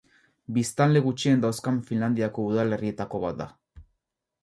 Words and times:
Biztanle 0.55 1.01
gutxien 1.09 1.45
dauzkan 1.45 1.79
Finlandiako 1.91 2.49
udalerrietako 2.51 3.25
bat 3.29 3.43
da. 3.47 3.53